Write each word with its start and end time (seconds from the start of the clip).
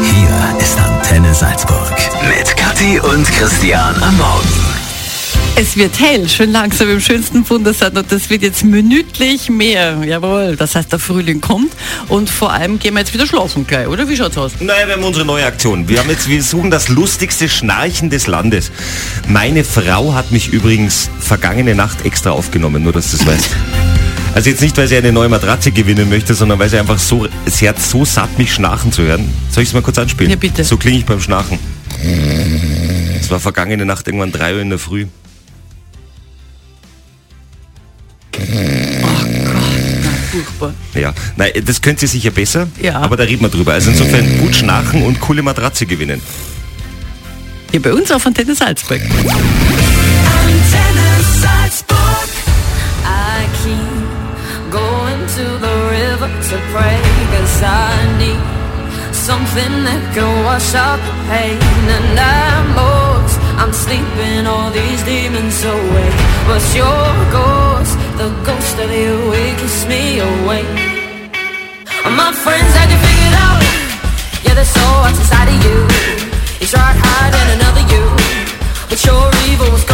Hier 0.00 0.58
ist 0.58 0.78
Antenne 0.78 1.34
Salzburg. 1.34 1.92
Mit 2.26 2.56
Kathi 2.56 2.98
und 3.00 3.26
Christian 3.32 3.94
am 4.02 4.16
Morgen. 4.16 4.48
Es 5.54 5.76
wird 5.76 6.00
hell, 6.00 6.26
schön 6.30 6.50
langsam 6.50 6.88
im 6.88 7.00
schönsten 7.00 7.44
Bundesland 7.44 7.98
und 7.98 8.10
das 8.10 8.30
wird 8.30 8.40
jetzt 8.42 8.64
minütlich 8.64 9.50
mehr. 9.50 10.02
Jawohl, 10.02 10.56
das 10.56 10.74
heißt, 10.74 10.90
der 10.90 10.98
Frühling 10.98 11.42
kommt 11.42 11.72
und 12.08 12.30
vor 12.30 12.52
allem 12.52 12.78
gehen 12.78 12.94
wir 12.94 13.00
jetzt 13.00 13.12
wieder 13.12 13.26
schlafen 13.26 13.66
gleich, 13.66 13.86
oder? 13.86 14.08
Wie 14.08 14.16
schaut's 14.16 14.38
aus? 14.38 14.52
Naja, 14.60 14.86
wir 14.86 14.94
haben 14.94 15.04
unsere 15.04 15.26
neue 15.26 15.44
Aktion. 15.44 15.88
Wir 15.88 15.98
haben 15.98 16.08
jetzt, 16.08 16.26
wir 16.26 16.42
suchen 16.42 16.70
das 16.70 16.88
lustigste 16.88 17.50
Schnarchen 17.50 18.08
des 18.08 18.26
Landes. 18.26 18.72
Meine 19.28 19.62
Frau 19.62 20.14
hat 20.14 20.32
mich 20.32 20.48
übrigens 20.48 21.10
vergangene 21.20 21.74
Nacht 21.74 22.06
extra 22.06 22.30
aufgenommen, 22.30 22.82
nur 22.82 22.92
dass 22.92 23.10
du 23.10 23.18
es 23.18 23.26
weißt. 23.26 23.50
Also 24.34 24.48
jetzt 24.50 24.62
nicht, 24.62 24.76
weil 24.78 24.88
sie 24.88 24.96
eine 24.96 25.12
neue 25.12 25.28
Matratze 25.28 25.70
gewinnen 25.72 26.08
möchte, 26.08 26.34
sondern 26.34 26.58
weil 26.58 26.68
sie 26.70 26.78
einfach 26.78 26.98
so, 26.98 27.28
sie 27.46 27.68
hat 27.68 27.80
so 27.80 28.04
satt, 28.04 28.38
mich 28.38 28.52
schnarchen 28.52 28.90
zu 28.90 29.02
hören. 29.02 29.28
Soll 29.50 29.62
ich 29.62 29.68
es 29.68 29.74
mal 29.74 29.82
kurz 29.82 29.98
anspielen? 29.98 30.30
Ja, 30.30 30.36
bitte. 30.36 30.64
So 30.64 30.76
klinge 30.78 30.98
ich 30.98 31.04
beim 31.04 31.20
Schnarchen. 31.20 31.58
Es 33.20 33.30
war 33.30 33.40
vergangene 33.40 33.84
Nacht 33.84 34.06
irgendwann 34.06 34.32
drei 34.32 34.54
Uhr 34.54 34.60
in 34.62 34.70
der 34.70 34.78
Früh. 34.78 35.06
Furchtbar. 40.30 40.74
Ja, 40.94 41.12
nein, 41.36 41.50
das 41.64 41.80
könnt 41.82 42.00
ihr 42.02 42.08
sicher 42.08 42.30
besser, 42.30 42.68
Ja. 42.80 43.00
aber 43.00 43.16
da 43.16 43.24
reden 43.24 43.42
wir 43.42 43.48
drüber. 43.48 43.72
Also 43.74 43.90
insofern 43.90 44.38
gut 44.38 44.54
schnarchen 44.56 45.02
und 45.02 45.20
coole 45.20 45.42
Matratze 45.42 45.86
gewinnen. 45.86 46.20
Hier 47.70 47.82
bei 47.82 47.92
uns 47.92 48.10
auf 48.10 48.26
Antenne 48.26 48.54
Salzburg. 48.54 49.00
I 57.62 57.94
need 58.18 58.42
something 59.14 59.74
that 59.86 60.02
can 60.14 60.30
wash 60.44 60.74
out 60.74 60.98
the 60.98 61.14
pain. 61.30 61.58
And 61.96 62.18
I'm 62.18 62.66
lost, 62.74 63.38
I'm 63.60 63.72
sleeping 63.72 64.46
all 64.46 64.70
these 64.70 65.02
demons 65.06 65.62
away. 65.62 66.10
But 66.50 66.62
your 66.74 67.06
ghost, 67.30 67.94
the 68.18 68.28
ghost 68.42 68.76
of 68.82 68.90
you, 68.90 69.14
keeps 69.58 69.86
me 69.86 70.18
awake. 70.18 70.66
My 72.02 72.32
friends 72.34 72.72
had 72.74 72.90
you 72.90 72.98
figured 72.98 73.36
out. 73.46 73.62
Yeah, 74.44 74.54
there's 74.58 74.68
so 74.68 74.88
much 75.06 75.16
inside 75.22 75.48
of 75.54 75.58
you. 75.62 75.78
You 76.60 76.66
tried 76.66 76.98
hiding 76.98 77.48
another 77.56 77.84
you. 77.94 78.04
But 78.90 79.00
your 79.06 79.24
evil 79.48 79.70
was 79.70 79.84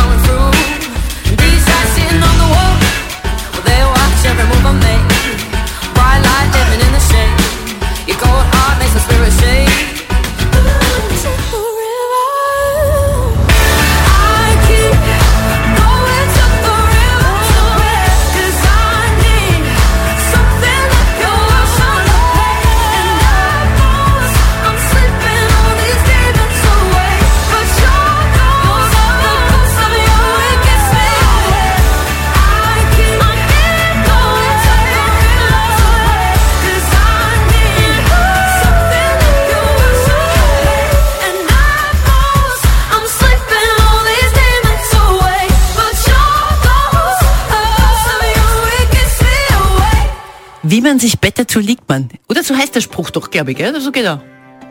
Wie 50.78 50.83
man 50.83 51.00
sich 51.00 51.18
bettet, 51.18 51.50
so 51.50 51.58
liegt 51.58 51.89
man. 51.89 52.08
Oder 52.28 52.44
so 52.44 52.55
heißt 52.56 52.72
der 52.72 52.80
Spruch 52.80 53.11
doch, 53.11 53.33
glaube 53.33 53.50
ich, 53.50 53.56
gell? 53.58 53.80
So 53.80 53.90
geht 53.90 54.05
er. 54.05 54.22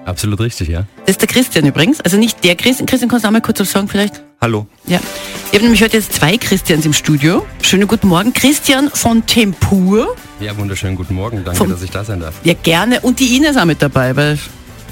Absolut 0.06 0.40
richtig, 0.40 0.70
ja. 0.70 0.86
Das 1.06 1.16
ist 1.16 1.22
der 1.22 1.28
Christian 1.28 1.66
übrigens. 1.66 2.00
Also 2.00 2.16
nicht 2.16 2.42
der 2.46 2.56
Christian. 2.56 2.86
Christian, 2.86 3.10
kannst 3.10 3.26
du 3.26 3.28
auch 3.28 3.34
mal 3.34 3.42
kurz 3.42 3.60
was 3.60 3.72
sagen 3.72 3.90
vielleicht? 3.90 4.24
Hallo. 4.40 4.68
Ja. 4.86 5.02
Ich 5.48 5.54
habe 5.56 5.64
nämlich 5.66 5.84
heute 5.84 5.98
jetzt 5.98 6.14
zwei 6.14 6.38
Christians 6.38 6.86
im 6.86 6.94
Studio. 6.94 7.46
Schönen 7.62 7.90
guten 7.90 8.08
Morgen. 8.08 8.32
Christian 8.32 8.90
von 8.90 9.26
Tempur. 9.26 10.16
Ja, 10.40 10.56
wunderschönen 10.58 10.96
guten 10.96 11.14
Morgen. 11.14 11.44
Danke, 11.44 11.58
Vom- 11.58 11.70
dass 11.72 11.82
ich 11.82 11.92
da 11.92 12.06
sein 12.06 12.22
darf. 12.22 12.36
Ja, 12.46 12.54
gerne. 12.54 13.02
Und 13.02 13.20
die 13.20 13.36
Ines 13.36 13.58
auch 13.58 13.66
mit 13.66 13.82
dabei, 13.82 14.16
weil 14.16 14.40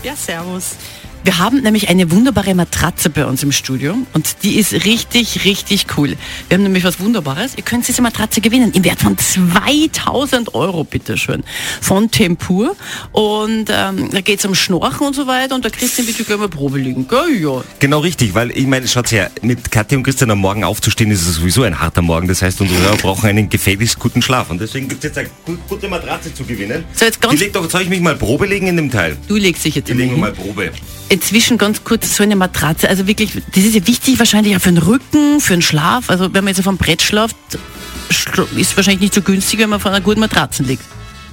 Ja, 0.03 0.17
servus. 0.17 0.71
Wir 1.25 1.39
haben 1.39 1.61
nämlich 1.61 1.89
eine 1.89 2.11
wunderbare 2.11 2.53
Matratze 2.53 3.09
bei 3.09 3.25
uns 3.25 3.41
im 3.41 3.51
Studio 3.51 3.97
und 4.13 4.37
die 4.43 4.57
ist 4.57 4.73
richtig, 4.85 5.43
richtig 5.43 5.87
cool. 5.97 6.15
Wir 6.47 6.55
haben 6.57 6.63
nämlich 6.63 6.83
was 6.83 6.99
Wunderbares. 6.99 7.53
Ihr 7.57 7.63
könnt 7.63 7.87
diese 7.87 8.01
Matratze 8.03 8.41
gewinnen 8.41 8.71
im 8.73 8.83
Wert 8.83 8.99
von 8.99 9.17
2000 9.17 10.53
Euro, 10.53 10.83
bitteschön, 10.83 11.43
von 11.81 12.11
Tempur. 12.11 12.75
Und 13.11 13.65
ähm, 13.71 14.09
da 14.11 14.21
geht 14.21 14.39
es 14.39 14.45
um 14.45 14.53
Schnorchen 14.55 15.07
und 15.07 15.15
so 15.15 15.25
weiter 15.27 15.55
und 15.55 15.63
der 15.63 15.71
Christian 15.71 16.07
ja 16.07 16.13
gleich 16.23 16.37
mal 16.37 16.47
Probe 16.47 16.77
liegen. 16.77 17.07
Gell? 17.07 17.41
Ja. 17.41 17.63
Genau 17.79 17.99
richtig, 17.99 18.33
weil 18.35 18.51
ich 18.51 18.67
meine, 18.67 18.87
schaut 18.87 19.11
her, 19.11 19.31
mit 19.41 19.71
Katja 19.71 19.97
und 19.97 20.03
Christian 20.03 20.29
am 20.31 20.39
Morgen 20.39 20.63
aufzustehen, 20.63 21.09
ist 21.09 21.27
es 21.27 21.35
sowieso 21.35 21.63
ein 21.63 21.79
harter 21.79 22.03
Morgen. 22.03 22.27
Das 22.27 22.41
heißt, 22.43 22.61
unsere 22.61 22.79
Hörer 22.81 22.97
brauchen 22.97 23.27
einen 23.27 23.49
gefälligst 23.49 23.97
guten 23.99 24.21
Schlaf. 24.21 24.51
Und 24.51 24.61
deswegen 24.61 24.87
gibt 24.87 25.03
es 25.03 25.09
jetzt 25.09 25.17
eine 25.17 25.29
gu- 25.45 25.57
gute 25.67 25.87
Matratze 25.87 26.33
zu 26.33 26.43
gewinnen. 26.43 26.83
So, 26.93 27.05
jetzt 27.05 27.19
ganz- 27.19 27.33
Die 27.35 27.39
legt 27.45 27.55
doch, 27.55 27.67
soll 27.69 27.81
ich 27.81 27.89
mich 27.89 27.99
mal 28.01 28.15
Probe 28.15 28.45
legen 28.45 28.67
in 28.67 28.77
dem 28.77 28.91
Teil? 28.91 29.17
Du 29.27 29.35
legst 29.35 29.65
dich 29.65 29.75
jetzt 29.75 29.89
legen 29.89 30.11
hin. 30.11 30.19
mal 30.19 30.31
Probe. 30.31 30.71
Inzwischen 31.15 31.57
ganz 31.57 31.83
kurz 31.83 32.15
so 32.15 32.23
eine 32.23 32.35
Matratze, 32.35 32.89
also 32.89 33.07
wirklich, 33.07 33.31
das 33.53 33.63
ist 33.63 33.73
ja 33.73 33.87
wichtig 33.87 34.19
wahrscheinlich 34.19 34.55
auch 34.55 34.61
für 34.61 34.69
den 34.71 34.79
Rücken, 34.79 35.39
für 35.39 35.53
den 35.53 35.61
Schlaf. 35.61 36.09
Also 36.09 36.25
wenn 36.33 36.43
man 36.43 36.49
jetzt 36.53 36.59
auf 36.59 36.67
einem 36.67 36.77
Brett 36.77 37.01
schlaft, 37.01 37.37
schla- 38.11 38.47
ist 38.57 38.75
wahrscheinlich 38.75 39.01
nicht 39.01 39.13
so 39.13 39.21
günstig, 39.21 39.59
wenn 39.59 39.69
man 39.69 39.79
vor 39.79 39.91
einer 39.91 40.01
guten 40.01 40.19
Matratze 40.19 40.63
liegt. 40.63 40.83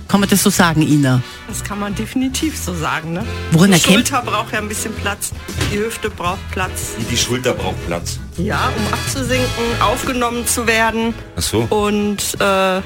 Kann 0.08 0.20
man 0.20 0.28
das 0.28 0.42
so 0.42 0.50
sagen, 0.50 0.82
Ina? 0.82 1.22
Das 1.48 1.64
kann 1.64 1.80
man 1.80 1.94
definitiv 1.94 2.56
so 2.58 2.74
sagen, 2.74 3.14
ne? 3.14 3.24
Woran 3.50 3.70
die 3.70 3.74
erkennt- 3.78 4.08
Schulter 4.08 4.22
braucht 4.22 4.52
ja 4.52 4.58
ein 4.58 4.68
bisschen 4.68 4.92
Platz, 4.94 5.30
die 5.72 5.78
Hüfte 5.78 6.10
braucht 6.10 6.38
Platz. 6.50 6.92
Die 7.10 7.16
Schulter 7.16 7.54
braucht 7.54 7.84
Platz. 7.86 8.18
Ja, 8.36 8.70
um 8.76 8.92
abzusinken, 8.92 9.46
aufgenommen 9.80 10.46
zu 10.46 10.66
werden 10.66 11.14
Ach 11.36 11.42
so. 11.42 11.60
und 11.70 12.18
äh, 12.40 12.80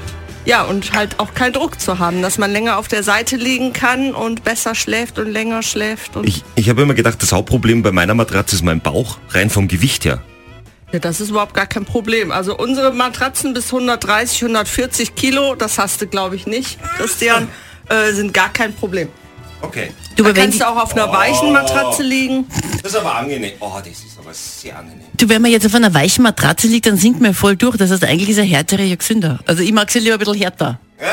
ja, 0.47 0.63
und 0.63 0.93
halt 0.93 1.19
auch 1.19 1.33
keinen 1.33 1.51
Druck 1.51 1.79
zu 1.81 1.99
haben, 1.99 2.21
dass 2.21 2.37
man 2.37 2.51
länger 2.51 2.77
auf 2.77 2.87
der 2.87 3.03
Seite 3.03 3.35
liegen 3.35 3.73
kann 3.73 4.15
und 4.15 4.45
besser 4.45 4.75
schläft 4.75 5.19
und 5.19 5.29
länger 5.29 5.61
schläft. 5.61 6.15
Und 6.15 6.25
Ich, 6.25 6.43
ich 6.55 6.69
habe 6.69 6.81
immer 6.81 6.93
gedacht, 6.93 7.21
das 7.21 7.33
Hauptproblem 7.33 7.83
bei 7.83 7.91
meiner 7.91 8.13
Matratze 8.13 8.55
ist 8.55 8.63
mein 8.63 8.79
Bauch, 8.79 9.17
rein 9.29 9.49
vom 9.49 9.67
Gewicht 9.67 10.05
her. 10.05 10.21
ja, 10.93 10.99
das 10.99 11.19
ist 11.19 11.31
überhaupt 11.31 11.53
gar 11.53 11.67
kein 11.67 11.83
Problem. 11.83 12.31
Also 12.31 12.57
unsere 12.57 12.93
Matratzen 12.93 13.53
bis 13.53 13.65
130, 13.73 14.43
140 14.43 15.15
Kilo, 15.15 15.55
das 15.55 15.77
hast 15.77 16.01
du 16.01 16.07
glaube 16.07 16.37
ich 16.37 16.47
nicht, 16.47 16.79
Christian, 16.95 17.49
äh, 17.89 18.13
sind 18.13 18.33
gar 18.33 18.51
kein 18.53 18.73
Problem. 18.73 19.09
Okay. 19.61 19.91
Du, 20.15 20.23
Da 20.23 20.33
kannst 20.33 20.59
du 20.61 20.67
auch 20.67 20.75
auf 20.77 20.93
einer 20.93 21.11
weichen 21.11 21.51
Matratze 21.51 22.03
liegen. 22.03 22.45
Das 22.83 22.91
ist 22.93 22.97
aber 22.99 23.15
angenehm. 23.15 23.53
Oh, 23.59 23.71
das 23.79 23.87
ist 23.89 24.17
aber 24.19 24.33
sehr 24.33 24.77
angenehm. 24.77 25.05
du, 25.17 25.29
wenn 25.29 25.41
man 25.41 25.51
jetzt 25.51 25.65
auf 25.65 25.73
einer 25.75 25.93
weichen 25.93 26.23
Matratze 26.23 26.67
liegt, 26.67 26.85
dann 26.85 26.97
sinkt 26.97 27.21
man 27.21 27.33
voll 27.33 27.55
durch. 27.55 27.75
Das 27.77 27.91
heißt, 27.91 28.03
eigentlich 28.03 28.29
ist 28.29 28.37
er 28.37 28.43
härtere 28.45 28.83
ja 28.83 28.95
gesünder. 28.95 29.39
Also 29.47 29.63
ich 29.63 29.71
mag 29.73 29.89
sie 29.89 29.99
lieber 29.99 30.13
ein 30.15 30.19
bisschen 30.19 30.35
härter. 30.35 30.79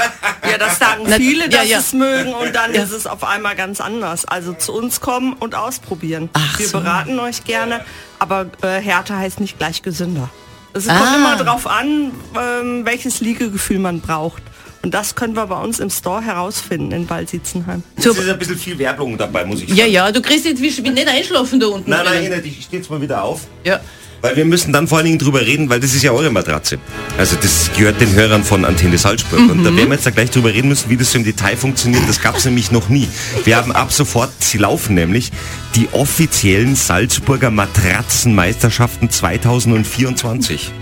Ja, 0.51 0.59
das 0.59 0.79
sagen 0.79 1.07
viele, 1.17 1.45
ja, 1.45 1.49
dass 1.61 1.69
ja. 1.69 1.79
es 1.79 1.93
mögen 1.95 2.33
und 2.35 2.55
dann 2.55 2.75
Ja. 2.75 2.83
ist 2.83 2.93
es 2.93 3.07
auf 3.07 3.25
einmal 3.25 3.57
ganz 3.57 3.81
anders. 3.81 4.27
Also 4.27 4.53
zu 4.53 4.73
uns 4.75 5.01
kommen 5.01 5.33
und 5.33 5.55
ausprobieren. 5.55 6.29
Ach 6.35 6.59
Wir 6.59 6.69
so. 6.69 6.79
beraten 6.81 7.19
euch 7.19 7.45
gerne, 7.45 7.81
aber 8.19 8.47
äh, 8.63 8.79
härter 8.81 9.17
heißt 9.19 9.41
nicht 9.41 9.59
gleich 9.59 9.81
gesünder. 9.83 10.29
Es 10.75 10.87
Ah. 10.87 10.99
kommt 10.99 11.17
immer 11.17 11.37
drauf 11.37 11.67
an, 11.67 12.13
ähm, 12.39 12.85
welches 12.85 13.21
Liegegefühl 13.21 13.79
man 13.79 14.01
braucht. 14.01 14.43
Und 14.85 14.93
das 14.93 15.15
können 15.15 15.35
wir 15.35 15.47
bei 15.47 15.59
uns 15.59 15.81
im 15.81 15.89
Store 15.89 16.21
herausfinden 16.21 16.93
in 16.93 17.09
Waldsitzenheim. 17.09 17.83
Es 17.97 18.05
ist 18.05 18.29
ein 18.29 18.39
bisschen 18.39 18.59
viel 18.59 18.79
Werbung 18.79 19.17
dabei, 19.17 19.47
muss 19.47 19.63
ich 19.63 19.69
sagen. 19.69 19.79
Ja, 19.79 19.87
ja, 19.87 20.13
du 20.13 20.21
kriegst 20.21 20.45
jetzt 20.45 20.61
wie 20.61 20.85
wie 20.85 20.91
nicht 20.91 21.09
einschlafen 21.09 21.59
da 21.59 21.69
unten. 21.69 21.89
Nein, 21.89 22.05
nein, 22.05 22.27
nein, 22.29 22.43
ich 22.45 22.65
stehe 22.65 22.83
jetzt 22.83 22.91
mal 22.91 23.01
wieder 23.01 23.23
auf. 23.25 23.47
Ja. 23.65 23.81
Weil 24.21 24.37
wir 24.37 24.45
müssen 24.45 24.75
dann 24.75 24.87
vor 24.87 24.99
allen 24.99 25.07
Dingen 25.07 25.19
drüber 25.19 25.41
reden, 25.41 25.71
weil 25.71 25.81
das 25.81 25.95
ist 25.95 26.03
ja 26.03 26.13
eure 26.13 26.29
Matratze. 26.29 26.79
Also 27.17 27.37
das 27.41 27.71
gehört 27.75 27.99
den 27.99 28.13
Hörern 28.13 28.45
von 28.45 28.67
Antenne 28.67 28.99
Salzburg. 28.99 29.41
Und 29.41 29.65
da 29.65 29.75
werden 29.75 29.89
wir 29.89 29.95
jetzt 29.95 30.05
da 30.05 30.11
gleich 30.11 30.31
drüber 30.31 30.53
reden 30.53 30.69
müssen, 30.69 30.91
wie 30.91 30.99
das 30.99 31.13
so 31.13 31.17
im 31.17 31.25
Detail 31.25 31.57
funktioniert. 31.57 32.03
Das 32.07 32.21
gab 32.21 32.37
es 32.37 32.45
nämlich 32.45 32.71
noch 32.71 32.91
nie. 32.91 33.09
Wir 33.45 33.57
haben 33.57 33.73
ab 33.73 33.91
sofort, 33.91 34.33
sie 34.41 34.59
laufen 34.59 34.95
nämlich, 34.97 35.33
die 35.77 35.89
offiziellen 35.93 36.77
Salzburger 36.77 37.51
Matratzenmeisterschaften 37.51 39.09
2024. 39.09 40.73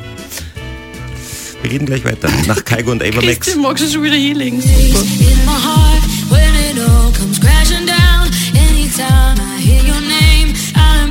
Wir 1.63 1.71
reden 1.71 1.87
gleich 1.87 2.05
weiter. 2.05 2.29
Nach 2.47 2.63
Kaigo 2.65 2.91
und 2.91 3.03
Ava 3.03 3.23
Max. 3.23 3.41
Christian, 3.41 3.63
magst 3.63 3.85
du 3.85 3.89
schon 3.89 4.03
wieder 4.03 4.17
in 4.17 4.61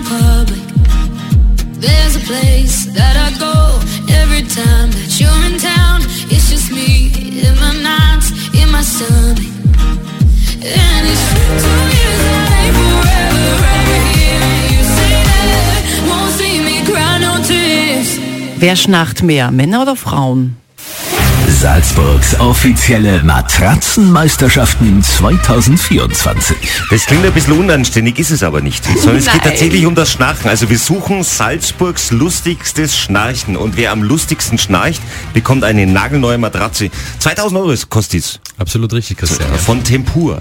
public, 0.03 0.61
there's 1.79 2.15
a 2.15 2.19
place 2.19 2.85
that 2.93 3.15
I 3.15 3.31
go 3.39 3.79
every 4.13 4.43
time 4.43 4.91
that 4.91 5.19
you're 5.19 5.45
in 5.45 5.57
town. 5.57 6.01
It's 6.29 6.49
just 6.49 6.70
Wer 18.61 18.75
schnarcht 18.75 19.23
mehr, 19.23 19.49
Männer 19.49 19.81
oder 19.81 19.95
Frauen? 19.95 20.55
Salzburgs 21.47 22.39
offizielle 22.39 23.23
Matratzenmeisterschaften 23.23 25.01
2024. 25.01 26.55
Das 26.91 27.07
klingt 27.07 27.25
ein 27.25 27.33
bisschen 27.33 27.53
unanständig, 27.53 28.19
ist 28.19 28.29
es 28.29 28.43
aber 28.43 28.61
nicht. 28.61 28.85
Sondern 28.99 29.15
es 29.15 29.31
geht 29.31 29.41
tatsächlich 29.41 29.83
um 29.87 29.95
das 29.95 30.11
Schnarchen. 30.11 30.47
Also 30.47 30.69
wir 30.69 30.77
suchen 30.77 31.23
Salzburgs 31.23 32.11
lustigstes 32.11 32.95
Schnarchen. 32.95 33.57
Und 33.57 33.77
wer 33.77 33.91
am 33.91 34.03
lustigsten 34.03 34.59
schnarcht, 34.59 35.01
bekommt 35.33 35.63
eine 35.63 35.87
nagelneue 35.87 36.37
Matratze. 36.37 36.91
2000 37.17 37.59
Euro 37.59 37.73
kostet 37.89 38.19
es. 38.19 38.39
Absolut 38.59 38.93
richtig, 38.93 39.17
Christian. 39.17 39.51
Von 39.57 39.83
Tempur. 39.83 40.39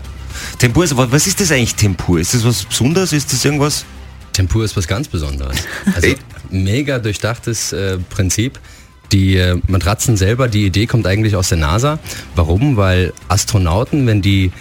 Tempur 0.59 0.85
ist, 0.85 0.95
was 0.95 1.27
ist 1.27 1.41
das 1.41 1.51
eigentlich 1.53 1.75
Tempur? 1.75 2.21
Ist 2.21 2.35
das 2.35 2.45
was 2.45 2.65
Besonderes? 2.65 3.15
Ist 3.15 3.33
das 3.33 3.43
irgendwas? 3.47 3.87
Tempur 4.33 4.65
ist 4.65 4.77
was 4.77 4.87
ganz 4.87 5.09
Besonderes. 5.09 5.57
Also 5.95 6.09
Ey. 6.09 6.17
mega 6.51 6.99
durchdachtes 6.99 7.73
äh, 7.73 7.99
Prinzip. 7.99 8.59
Die 9.13 9.37
äh, 9.37 9.59
Matratzen 9.67 10.17
selber, 10.17 10.47
die 10.47 10.67
Idee 10.67 10.87
kommt 10.87 11.07
eigentlich 11.07 11.35
aus 11.35 11.49
der 11.49 11.59
NASA. 11.59 11.99
Warum? 12.37 12.77
Weil 12.77 13.13
Astronauten, 13.29 14.07
wenn 14.07 14.23
die 14.23 14.53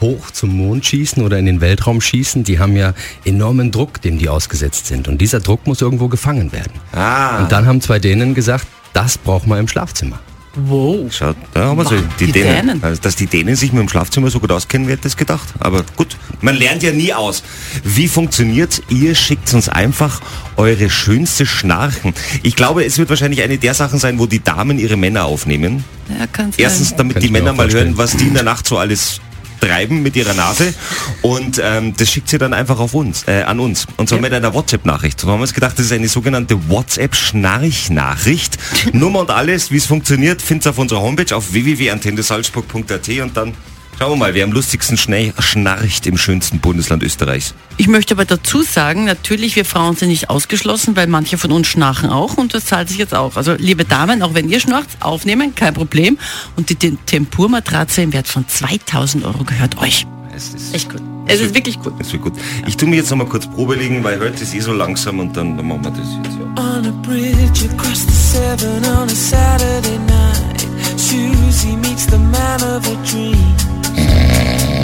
hoch 0.00 0.30
zum 0.30 0.56
Mond 0.56 0.86
schießen 0.86 1.22
oder 1.22 1.38
in 1.38 1.46
den 1.46 1.60
Weltraum 1.60 2.00
schießen, 2.00 2.44
die 2.44 2.58
haben 2.58 2.76
ja 2.76 2.94
enormen 3.24 3.70
Druck, 3.70 4.00
dem 4.00 4.18
die 4.18 4.28
ausgesetzt 4.28 4.86
sind. 4.86 5.08
Und 5.08 5.20
dieser 5.20 5.40
Druck 5.40 5.66
muss 5.66 5.80
irgendwo 5.82 6.08
gefangen 6.08 6.52
werden. 6.52 6.72
Ah. 6.92 7.42
Und 7.42 7.52
dann 7.52 7.66
haben 7.66 7.80
zwei 7.80 7.98
Dänen 7.98 8.34
gesagt, 8.34 8.66
das 8.92 9.18
braucht 9.18 9.46
man 9.46 9.58
im 9.58 9.68
Schlafzimmer. 9.68 10.20
Wow. 10.54 11.12
Schaut, 11.12 11.36
da 11.54 11.66
haben 11.66 11.78
wir 11.78 11.86
sie. 11.86 12.02
Die, 12.18 12.26
die 12.26 12.32
Dänen. 12.32 12.66
Dänen. 12.66 12.84
Also, 12.84 13.00
dass 13.00 13.14
die 13.14 13.26
Dänen 13.26 13.54
sich 13.54 13.72
mit 13.72 13.82
dem 13.82 13.88
Schlafzimmer 13.88 14.30
so 14.30 14.40
gut 14.40 14.50
auskennen, 14.50 14.88
wer 14.88 14.94
hätte 14.94 15.04
das 15.04 15.16
gedacht. 15.16 15.48
Aber 15.60 15.84
gut, 15.94 16.16
man 16.40 16.56
lernt 16.56 16.82
ja 16.82 16.90
nie 16.90 17.14
aus. 17.14 17.44
Wie 17.84 18.08
funktioniert? 18.08 18.82
Ihr 18.88 19.14
schickt 19.14 19.52
uns 19.54 19.68
einfach 19.68 20.20
eure 20.56 20.90
schönste 20.90 21.46
Schnarchen. 21.46 22.14
Ich 22.42 22.56
glaube, 22.56 22.84
es 22.84 22.98
wird 22.98 23.10
wahrscheinlich 23.10 23.42
eine 23.42 23.58
der 23.58 23.74
Sachen 23.74 24.00
sein, 24.00 24.18
wo 24.18 24.26
die 24.26 24.42
Damen 24.42 24.78
ihre 24.78 24.96
Männer 24.96 25.24
aufnehmen. 25.24 25.84
Ja, 26.08 26.26
Erstens, 26.56 26.96
damit 26.96 27.14
Kann 27.14 27.22
die 27.22 27.30
Männer 27.30 27.52
mal 27.52 27.70
hören, 27.70 27.96
was 27.96 28.16
die 28.16 28.26
in 28.26 28.34
der 28.34 28.42
Nacht 28.42 28.66
so 28.66 28.76
alles 28.76 29.20
treiben 29.60 30.02
mit 30.02 30.16
ihrer 30.16 30.34
Nase 30.34 30.74
und 31.22 31.60
ähm, 31.62 31.94
das 31.96 32.10
schickt 32.10 32.28
sie 32.28 32.38
dann 32.38 32.52
einfach 32.52 32.80
auf 32.80 32.94
uns, 32.94 33.26
äh, 33.28 33.42
an 33.42 33.60
uns 33.60 33.86
und 33.96 34.08
zwar 34.08 34.20
mit 34.20 34.32
einer 34.32 34.54
WhatsApp-Nachricht. 34.54 35.20
So 35.20 35.28
haben 35.28 35.38
wir 35.38 35.42
uns 35.42 35.54
gedacht, 35.54 35.78
das 35.78 35.86
ist 35.86 35.92
eine 35.92 36.08
sogenannte 36.08 36.68
WhatsApp-Schnarch-Nachricht. 36.68 38.58
Nummer 38.92 39.20
und 39.20 39.30
alles, 39.30 39.70
wie 39.70 39.76
es 39.76 39.86
funktioniert, 39.86 40.42
findet 40.42 40.66
ihr 40.66 40.70
auf 40.70 40.78
unserer 40.78 41.00
Homepage 41.00 41.34
auf 41.34 41.52
www.antennesalzburg.at 41.52 43.08
und 43.20 43.36
dann 43.36 43.54
schauen 44.00 44.12
wir 44.12 44.16
mal, 44.16 44.34
wer 44.34 44.44
am 44.44 44.52
lustigsten 44.52 44.96
schnä- 44.96 45.32
schnarcht 45.40 46.06
im 46.06 46.16
schönsten 46.16 46.58
Bundesland 46.58 47.02
Österreichs. 47.02 47.54
Ich 47.76 47.86
möchte 47.86 48.14
aber 48.14 48.24
dazu 48.24 48.62
sagen, 48.62 49.04
natürlich, 49.04 49.56
wir 49.56 49.64
Frauen 49.64 49.94
sind 49.96 50.08
nicht 50.08 50.30
ausgeschlossen, 50.30 50.96
weil 50.96 51.06
manche 51.06 51.36
von 51.38 51.52
uns 51.52 51.66
schnarchen 51.68 52.08
auch 52.10 52.36
und 52.38 52.54
das 52.54 52.64
zahlt 52.64 52.88
sich 52.88 52.98
jetzt 52.98 53.14
auch. 53.14 53.36
Also 53.36 53.54
liebe 53.58 53.84
Damen, 53.84 54.22
auch 54.22 54.32
wenn 54.34 54.48
ihr 54.48 54.60
schnarcht, 54.60 54.88
aufnehmen, 55.00 55.54
kein 55.54 55.74
Problem. 55.74 56.18
Und 56.56 56.70
die 56.70 56.76
Tem- 56.76 56.98
Tempur-Matratze 57.06 58.02
im 58.02 58.12
Wert 58.12 58.26
von 58.26 58.48
2000 58.48 59.24
Euro 59.24 59.44
gehört 59.44 59.76
euch. 59.78 60.06
Es 60.34 60.54
ist, 60.54 60.74
Echt 60.74 60.88
gut. 60.90 61.02
Es 61.26 61.40
ist 61.40 61.54
wirklich 61.54 61.78
gut. 61.78 61.92
es 61.98 62.10
wird 62.12 62.22
gut. 62.22 62.32
Ich 62.66 62.76
tue 62.76 62.88
mir 62.88 62.96
jetzt 62.96 63.10
noch 63.10 63.18
mal 63.18 63.26
kurz 63.26 63.46
Probe 63.46 63.74
legen, 63.74 64.02
weil 64.02 64.18
heute 64.18 64.42
ist 64.42 64.54
eh 64.54 64.60
so 64.60 64.72
langsam 64.72 65.18
und 65.20 65.36
dann, 65.36 65.56
dann 65.56 65.66
machen 65.68 65.84
wir 65.84 65.90
das 65.90 66.08
jetzt. 66.24 66.38
Ja. 66.38 66.62
On 66.62 66.86
a 66.86 66.90
bridge 67.02 67.68
across 67.76 68.06
the 68.06 68.12
Severn 68.12 68.84
on 68.96 69.08
a 69.08 69.14
Saturday 69.14 69.98
night, 70.08 70.66
Susie 70.96 71.76
meets 71.76 72.06
the 72.10 72.16
man 72.16 72.62
of 72.62 72.84
her 72.86 72.96
dreams. 73.10 73.66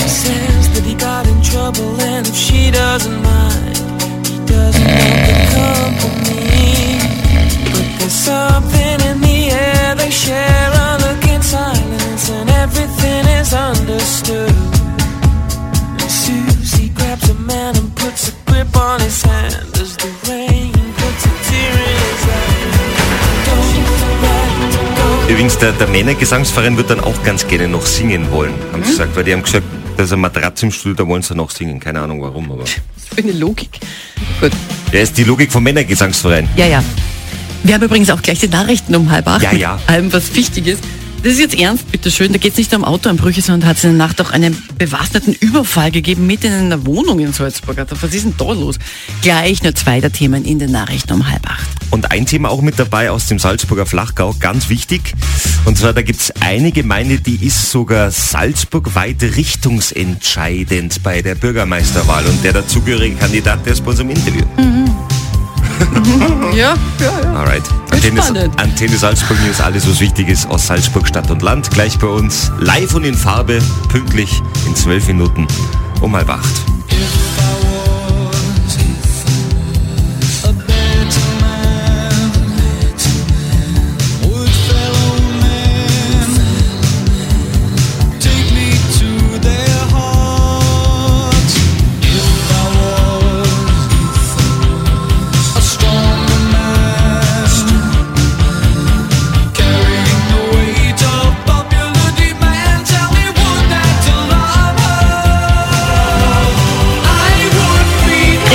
He 0.07 0.11
says 0.11 0.71
that 0.75 0.85
he 0.85 0.95
got 0.95 1.27
in 1.27 1.43
trouble, 1.43 2.01
and 2.01 2.25
if 2.29 2.37
she 2.37 2.71
doesn't 2.71 3.21
mind, 3.27 3.77
he 4.31 4.39
doesn't 4.47 4.87
want 4.87 5.23
the 5.27 5.39
company. 5.59 7.03
But 7.75 7.87
there's 7.99 8.15
something 8.15 8.99
in 9.11 9.19
the 9.21 9.51
air 9.51 9.97
they 9.97 10.13
share, 10.13 10.71
a 10.87 11.03
look 11.03 11.27
in 11.27 11.43
silence, 11.43 12.31
and 12.31 12.49
everything 12.63 13.27
is 13.41 13.53
understood. 13.53 14.55
And 15.99 16.11
Susie 16.23 16.91
grabs 16.95 17.29
a 17.29 17.35
man 17.35 17.75
and 17.77 17.91
puts 17.97 18.29
a 18.29 18.33
grip 18.47 18.77
on 18.77 19.01
his 19.01 19.21
hand 19.23 19.75
as 19.75 19.97
the 19.97 20.11
rain 20.31 20.71
puts 21.03 21.27
a 21.27 21.33
tear 21.51 21.75
in 21.83 21.99
his 22.07 22.23
eye. 22.31 22.55
Übrigens, 25.29 25.59
der, 25.59 25.73
der 25.73 25.89
Männergesangsverein 25.89 26.77
wird 26.77 26.91
dann 26.91 27.01
auch 27.01 27.21
ganz 27.25 27.49
gerne 27.49 27.67
noch 27.67 27.85
singen 27.85 28.31
wollen, 28.31 28.55
haben 28.73 28.85
sie 28.85 28.91
gesagt, 28.91 29.17
weil 29.17 29.25
die 29.25 29.33
haben 29.33 29.43
gesagt, 29.43 29.65
da 29.97 30.03
ist 30.03 30.13
eine 30.13 30.23
Matratze 30.23 30.67
im 30.67 30.73
Stuhl, 30.73 30.95
da 30.95 31.07
wollen 31.07 31.23
sie 31.23 31.35
noch 31.35 31.51
singen. 31.51 31.81
Keine 31.81 32.01
Ahnung 32.01 32.23
warum, 32.23 32.53
aber. 32.53 32.63
Was 32.63 32.71
für 33.15 33.23
eine 33.23 33.33
Logik. 33.33 33.81
Gut. 34.41 34.53
Ja, 34.93 35.01
ist 35.01 35.17
die 35.17 35.25
Logik 35.25 35.51
vom 35.51 35.63
Männergesangsverein. 35.63 36.49
Ja, 36.57 36.67
ja. 36.67 36.85
Wir 37.63 37.75
haben 37.75 37.83
übrigens 37.83 38.11
auch 38.11 38.23
gleich 38.23 38.39
die 38.39 38.49
Nachrichten 38.49 38.95
um 38.95 39.11
halb 39.11 39.27
acht. 39.27 39.43
Ja, 39.43 39.53
ja. 39.53 39.79
Allem, 39.87 40.13
was 40.13 40.35
wichtig 40.35 40.67
ist. 40.67 40.83
Das 41.27 41.35
ist 41.35 41.41
jetzt 41.41 41.59
ernst, 41.59 41.91
bitteschön. 41.91 42.31
Da 42.31 42.39
geht 42.39 42.53
es 42.53 42.59
nicht 42.59 42.73
um 42.73 42.85
Autoeinbrüche, 42.85 43.43
sondern 43.43 43.69
hat 43.69 43.79
es 43.79 43.83
in 43.83 43.99
der 43.99 44.07
Nacht 44.07 44.21
auch 44.21 44.31
einen 44.31 44.57
bewaffneten 44.79 45.35
Überfall 45.35 45.91
gegeben, 45.91 46.25
mitten 46.29 46.47
in 46.47 46.53
einer 46.53 46.87
Wohnung 46.87 47.19
in 47.19 47.33
Salzburg. 47.33 47.77
Also, 47.81 48.01
was 48.01 48.15
ist 48.15 48.27
denn 48.27 48.35
da 48.39 48.53
los? 48.53 48.79
Gleich 49.23 49.61
nur 49.61 49.75
zwei 49.75 50.01
der 50.01 50.13
Themen 50.13 50.45
in 50.45 50.61
den 50.61 50.71
Nachrichten 50.71 51.15
um 51.15 51.29
halb 51.29 51.45
acht. 51.51 51.67
Und 51.91 52.13
ein 52.13 52.27
Thema 52.27 52.49
auch 52.49 52.61
mit 52.61 52.79
dabei 52.79 53.11
aus 53.11 53.27
dem 53.27 53.41
Salzburger 53.41 53.87
Flachgau, 53.87 54.37
ganz 54.39 54.69
wichtig. 54.69 55.15
Und 55.65 55.77
zwar, 55.77 55.93
da 55.93 56.03
gibt's 56.03 56.33
eine 56.39 56.71
Gemeinde, 56.71 57.19
die 57.19 57.45
ist 57.45 57.73
sogar 57.73 58.13
salzburgweit 58.13 59.21
richtungsentscheidend 59.21 61.03
bei 61.03 61.23
der 61.23 61.35
Bürgermeisterwahl. 61.35 62.25
Und 62.25 62.45
der 62.45 62.53
dazugehörige 62.53 63.17
Kandidat, 63.17 63.67
der 63.67 63.73
ist 63.73 63.85
bei 63.85 63.91
uns 63.91 63.99
im 63.99 64.11
Interview. 64.11 64.45
Ja, 66.55 66.75
ja, 67.01 67.21
ja. 67.23 67.35
Alright. 67.35 67.65
Antenne. 67.97 68.51
Antenne 68.57 68.97
Salzburg 68.97 69.39
News, 69.47 69.61
alles 69.61 69.89
was 69.89 70.01
wichtig 70.01 70.29
ist 70.29 70.47
aus 70.49 70.67
Salzburg 70.67 71.09
Stadt 71.09 71.31
und 71.31 71.43
Land. 71.43 71.71
Gleich 71.71 71.99
bei 71.99 72.07
uns 72.07 72.53
live 72.59 72.95
und 72.95 73.05
in 73.05 73.15
Farbe, 73.15 73.59
pünktlich 73.89 74.43
in 74.67 74.77
zwölf 74.77 75.07
Minuten 75.09 75.47
um 76.01 76.15
halb 76.15 76.29
acht. 76.29 76.55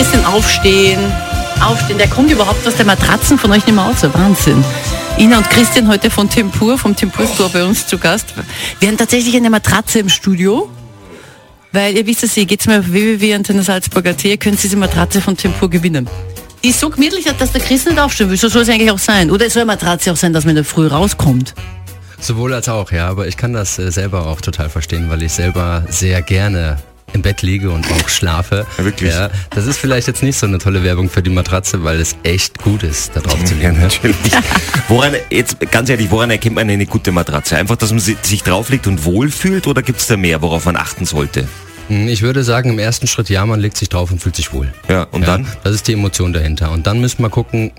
Christian, 0.01 0.25
aufstehen. 0.25 0.99
Aufstehen. 1.63 1.99
Der 1.99 2.07
kommt 2.07 2.31
überhaupt 2.31 2.67
aus 2.67 2.75
der 2.75 2.87
Matratzen 2.87 3.37
von 3.37 3.51
euch 3.51 3.67
nicht 3.67 3.75
mehr 3.75 3.85
aus. 3.85 4.01
Wahnsinn. 4.01 4.65
Ina 5.19 5.37
und 5.37 5.47
Christian 5.51 5.87
heute 5.87 6.09
von 6.09 6.27
Tempur, 6.27 6.79
vom 6.79 6.95
Tempur 6.95 7.27
Store 7.27 7.51
bei 7.51 7.63
uns 7.63 7.85
zu 7.85 7.99
Gast. 7.99 8.33
Wir 8.79 8.87
haben 8.87 8.97
tatsächlich 8.97 9.35
eine 9.35 9.51
Matratze 9.51 9.99
im 9.99 10.09
Studio. 10.09 10.71
Weil 11.71 11.95
ihr 11.95 12.07
wisst 12.07 12.23
es, 12.23 12.35
ihr 12.35 12.47
geht's 12.47 12.65
mal 12.65 12.79
auf 12.79 12.91
www.antennesalzburg.at, 12.91 14.25
ihr 14.25 14.37
könnt 14.37 14.63
diese 14.63 14.75
Matratze 14.75 15.21
von 15.21 15.37
Tempur 15.37 15.69
gewinnen. 15.69 16.09
Die 16.63 16.69
ist 16.69 16.79
so 16.79 16.89
gemütlich, 16.89 17.25
dass 17.37 17.51
der 17.51 17.61
Chris 17.61 17.85
nicht 17.85 17.99
aufstehen 17.99 18.31
will. 18.31 18.37
So 18.37 18.47
soll 18.47 18.63
es 18.63 18.69
eigentlich 18.69 18.89
auch 18.89 18.97
sein. 18.97 19.29
Oder 19.29 19.45
es 19.45 19.53
soll 19.53 19.61
eine 19.61 19.73
Matratze 19.73 20.11
auch 20.11 20.17
sein, 20.17 20.33
dass 20.33 20.45
man 20.45 20.55
der 20.55 20.65
Früh 20.65 20.87
rauskommt. 20.87 21.53
Sowohl 22.19 22.55
als 22.55 22.67
auch, 22.69 22.91
ja, 22.91 23.07
aber 23.07 23.27
ich 23.27 23.37
kann 23.37 23.53
das 23.53 23.77
äh, 23.77 23.91
selber 23.91 24.25
auch 24.25 24.41
total 24.41 24.69
verstehen, 24.69 25.11
weil 25.11 25.21
ich 25.21 25.33
selber 25.33 25.85
sehr 25.89 26.23
gerne 26.23 26.77
im 27.13 27.21
Bett 27.21 27.41
liege 27.41 27.71
und 27.71 27.85
auch 27.91 28.09
schlafe. 28.09 28.65
Ja, 28.77 28.85
wirklich? 28.85 29.11
Ja, 29.13 29.29
das 29.51 29.65
ist 29.67 29.77
vielleicht 29.77 30.07
jetzt 30.07 30.23
nicht 30.23 30.37
so 30.37 30.45
eine 30.45 30.57
tolle 30.59 30.83
Werbung 30.83 31.09
für 31.09 31.21
die 31.21 31.29
Matratze, 31.29 31.83
weil 31.83 31.99
es 31.99 32.15
echt 32.23 32.59
gut 32.59 32.83
ist, 32.83 33.11
da 33.15 33.21
drauf 33.21 33.43
zu 33.45 33.53
Ja, 33.61 33.69
liegen. 33.69 33.81
natürlich. 33.81 34.15
Woran, 34.87 35.13
jetzt 35.29 35.57
ganz 35.71 35.89
ehrlich, 35.89 36.09
woran 36.11 36.29
erkennt 36.31 36.55
man 36.55 36.69
eine 36.69 36.85
gute 36.85 37.11
Matratze? 37.11 37.57
Einfach, 37.57 37.75
dass 37.77 37.91
man 37.91 37.99
si- 37.99 38.17
sich 38.21 38.43
drauflegt 38.43 38.87
und 38.87 39.05
wohlfühlt 39.05 39.67
oder 39.67 39.81
gibt's 39.81 40.07
da 40.07 40.17
mehr, 40.17 40.41
worauf 40.41 40.65
man 40.65 40.75
achten 40.75 41.05
sollte? 41.05 41.47
Hm, 41.87 42.07
Ich 42.07 42.21
würde 42.21 42.43
sagen, 42.43 42.69
im 42.71 42.79
ersten 42.79 43.07
Schritt 43.07 43.29
ja, 43.29 43.45
man 43.45 43.59
legt 43.59 43.77
sich 43.77 43.89
drauf 43.89 44.11
und 44.11 44.19
fühlt 44.21 44.35
sich 44.35 44.53
wohl. 44.53 44.73
Ja, 44.89 45.03
und 45.11 45.27
dann? 45.27 45.47
Das 45.63 45.73
ist 45.75 45.87
die 45.87 45.93
Emotion 45.93 46.33
dahinter. 46.33 46.71
Und 46.71 46.87
dann 46.87 46.99
müssen 47.01 47.21
wir 47.23 47.29
gucken, 47.29 47.71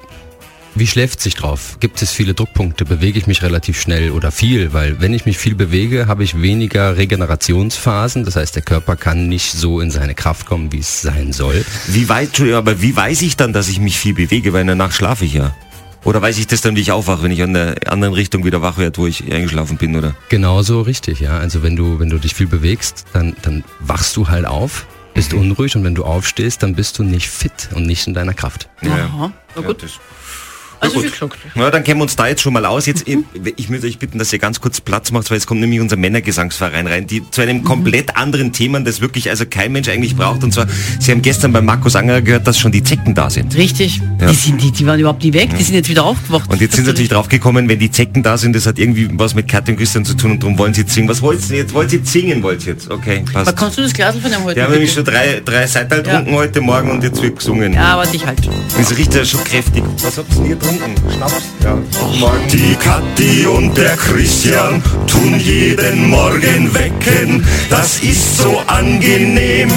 wie 0.74 0.86
schläft 0.86 1.20
sich 1.20 1.34
drauf? 1.34 1.76
Gibt 1.80 2.00
es 2.02 2.10
viele 2.10 2.34
Druckpunkte? 2.34 2.84
Bewege 2.84 3.18
ich 3.18 3.26
mich 3.26 3.42
relativ 3.42 3.80
schnell 3.80 4.10
oder 4.10 4.30
viel? 4.32 4.72
Weil 4.72 5.00
wenn 5.00 5.12
ich 5.12 5.26
mich 5.26 5.36
viel 5.38 5.54
bewege, 5.54 6.06
habe 6.06 6.24
ich 6.24 6.40
weniger 6.40 6.96
Regenerationsphasen. 6.96 8.24
Das 8.24 8.36
heißt, 8.36 8.54
der 8.54 8.62
Körper 8.62 8.96
kann 8.96 9.28
nicht 9.28 9.52
so 9.52 9.80
in 9.80 9.90
seine 9.90 10.14
Kraft 10.14 10.46
kommen, 10.46 10.72
wie 10.72 10.78
es 10.78 11.02
sein 11.02 11.32
soll. 11.32 11.64
Wie 11.88 12.08
weit, 12.08 12.40
aber 12.40 12.80
wie 12.80 12.96
weiß 12.96 13.22
ich 13.22 13.36
dann, 13.36 13.52
dass 13.52 13.68
ich 13.68 13.80
mich 13.80 13.98
viel 13.98 14.14
bewege? 14.14 14.52
Weil 14.52 14.62
in 14.62 14.68
der 14.68 14.76
Nacht 14.76 14.94
schlafe 14.94 15.24
ich 15.24 15.34
ja. 15.34 15.54
Oder 16.04 16.20
weiß 16.20 16.38
ich 16.38 16.46
das 16.48 16.60
dann, 16.62 16.74
wie 16.74 16.80
ich 16.80 16.90
aufwache, 16.90 17.22
wenn 17.22 17.30
ich 17.30 17.42
an 17.42 17.54
der 17.54 17.76
anderen 17.92 18.14
Richtung 18.14 18.44
wieder 18.44 18.60
wach 18.60 18.76
werde, 18.76 18.98
wo 18.98 19.06
ich 19.06 19.30
eingeschlafen 19.32 19.76
bin, 19.76 19.94
oder? 19.94 20.14
Genauso 20.30 20.80
richtig, 20.80 21.20
ja. 21.20 21.38
Also 21.38 21.62
wenn 21.62 21.76
du, 21.76 22.00
wenn 22.00 22.08
du 22.10 22.18
dich 22.18 22.34
viel 22.34 22.48
bewegst, 22.48 23.04
dann, 23.12 23.36
dann 23.42 23.62
wachst 23.78 24.16
du 24.16 24.28
halt 24.28 24.44
auf, 24.46 24.86
bist 25.14 25.32
Mhm. 25.32 25.40
unruhig 25.40 25.76
und 25.76 25.84
wenn 25.84 25.94
du 25.94 26.04
aufstehst, 26.04 26.62
dann 26.62 26.74
bist 26.74 26.98
du 26.98 27.04
nicht 27.04 27.28
fit 27.28 27.68
und 27.74 27.86
nicht 27.86 28.06
in 28.08 28.14
deiner 28.14 28.34
Kraft. 28.34 28.68
Aha. 28.84 29.30
Na 29.54 29.62
gut. 29.62 29.82
Ja, 29.82 29.88
Also 30.82 31.00
gut. 31.00 31.30
Na, 31.54 31.70
dann 31.70 31.84
kennen 31.84 32.00
wir 32.00 32.02
uns 32.02 32.16
da 32.16 32.26
jetzt 32.26 32.42
schon 32.42 32.52
mal 32.52 32.66
aus. 32.66 32.86
Jetzt, 32.86 33.06
ich, 33.06 33.18
ich 33.56 33.70
würde 33.70 33.86
euch 33.86 33.98
bitten, 33.98 34.18
dass 34.18 34.32
ihr 34.32 34.40
ganz 34.40 34.60
kurz 34.60 34.80
Platz 34.80 35.12
macht, 35.12 35.30
weil 35.30 35.38
es 35.38 35.46
kommt 35.46 35.60
nämlich 35.60 35.78
unser 35.78 35.96
Männergesangsverein 35.96 36.88
rein, 36.88 37.06
die 37.06 37.22
zu 37.30 37.40
einem 37.40 37.62
komplett 37.62 38.16
anderen 38.16 38.52
Thema, 38.52 38.80
das 38.80 39.00
wirklich 39.00 39.30
also 39.30 39.46
kein 39.46 39.70
Mensch 39.70 39.88
eigentlich 39.88 40.16
braucht. 40.16 40.42
Und 40.42 40.52
zwar, 40.52 40.66
Sie 40.98 41.12
haben 41.12 41.22
gestern 41.22 41.52
bei 41.52 41.60
Markus 41.60 41.94
Anger 41.94 42.20
gehört, 42.20 42.48
dass 42.48 42.58
schon 42.58 42.72
die 42.72 42.82
Zecken 42.82 43.14
da 43.14 43.30
sind. 43.30 43.56
Richtig. 43.56 44.00
Ja. 44.20 44.28
Die, 44.28 44.34
sind, 44.34 44.60
die, 44.60 44.72
die 44.72 44.84
waren 44.86 44.98
überhaupt 44.98 45.22
nie 45.22 45.32
weg, 45.32 45.50
die 45.56 45.62
sind 45.62 45.76
jetzt 45.76 45.88
wieder 45.88 46.04
aufgewacht. 46.04 46.50
Und 46.50 46.60
jetzt 46.60 46.74
sind 46.74 46.84
sie 46.84 46.90
natürlich 46.90 47.10
draufgekommen, 47.10 47.68
wenn 47.68 47.78
die 47.78 47.90
Zecken 47.90 48.24
da 48.24 48.36
sind, 48.36 48.56
das 48.56 48.66
hat 48.66 48.78
irgendwie 48.78 49.08
was 49.12 49.34
mit 49.34 49.46
Katja 49.46 49.72
und 49.74 49.78
Christian 49.78 50.04
zu 50.04 50.14
tun 50.14 50.32
und 50.32 50.42
darum 50.42 50.58
wollen 50.58 50.74
sie 50.74 50.84
singen. 50.86 51.08
Was 51.08 51.22
wollt 51.22 51.48
ihr 51.50 51.58
jetzt? 51.58 51.72
Wollt 51.74 51.92
ihr 51.92 52.00
singen, 52.04 52.42
wollt 52.42 52.66
ihr 52.66 52.72
jetzt? 52.72 52.90
Okay, 52.90 53.22
Aber 53.34 53.44
passt. 53.44 53.56
kannst 53.56 53.78
du 53.78 53.82
das 53.82 53.92
Glas 53.92 54.16
von 54.16 54.30
dem 54.30 54.42
heute? 54.42 54.56
Wir 54.56 54.64
haben 54.64 54.72
nämlich 54.72 54.92
schon 54.92 55.04
drei, 55.04 55.40
drei 55.44 55.66
Seital 55.66 56.02
getrunken 56.02 56.32
heute 56.34 56.60
Morgen 56.60 56.90
und 56.90 57.04
jetzt 57.04 57.22
wird 57.22 57.36
gesungen. 57.36 57.72
Ja, 57.72 57.96
warte 57.96 58.16
ich 58.16 58.26
halt. 58.26 58.40
Das 58.76 58.96
riecht 58.96 59.14
ja 59.14 59.24
schon 59.24 59.44
kräftig. 59.44 59.84
Was 60.02 60.18
habt 60.18 60.28
ihr 60.46 60.56
getrunken? 60.72 61.12
Schnaps? 61.12 61.34
Ja. 61.62 61.78
Morgen. 62.18 62.48
Die 62.50 62.74
Kathi 62.76 63.46
und 63.46 63.76
der 63.76 63.96
Christian 63.96 64.82
tun 65.06 65.38
jeden 65.38 66.08
Morgen 66.10 66.74
wecken. 66.74 67.44
Das 67.70 68.00
ist 68.00 68.38
so 68.38 68.60
angenehm 68.66 69.70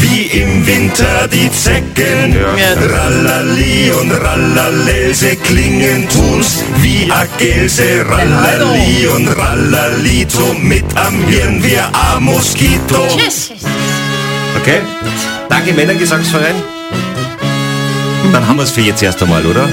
wie 0.00 0.22
im 0.40 0.66
Winter 0.66 1.28
die 1.32 1.50
Zecken. 1.50 2.34
Ja. 2.34 2.74
Rallali 2.74 3.90
und 4.00 4.10
Rallalelse 4.12 5.36
klingen 5.36 6.08
tun's 6.08 6.62
wie 6.78 7.10
a 7.10 7.24
Gelse. 7.38 8.04
Rallali 8.08 9.06
und 9.06 9.28
Rallalito 9.28 10.54
mit 10.60 10.84
am 10.96 11.22
Hirn 11.26 11.62
wie 11.62 11.78
a 11.78 12.20
Moskito. 12.20 13.02
Okay. 14.60 14.80
Danke, 15.48 15.72
Männergesangsverein. 15.72 16.54
Dann 18.32 18.46
haben 18.46 18.56
wir 18.56 18.62
es 18.62 18.70
für 18.70 18.80
jetzt 18.80 19.02
erst 19.02 19.22
einmal, 19.22 19.44
oder? 19.44 19.68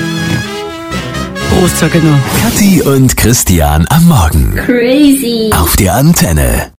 Ich 1.65 1.93
nur. 2.01 2.17
Kathi 2.41 2.81
und 2.81 3.17
Christian 3.17 3.85
am 3.89 4.07
Morgen. 4.07 4.55
Crazy. 4.65 5.51
Auf 5.53 5.75
der 5.75 5.95
Antenne. 5.95 6.71